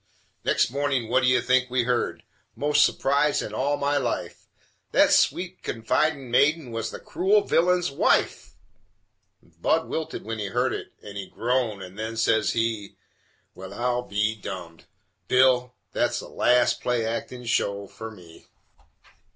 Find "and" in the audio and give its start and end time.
11.03-11.17, 11.83-11.99